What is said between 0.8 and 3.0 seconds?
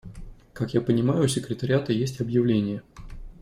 понимаю, у секретариата есть объявление.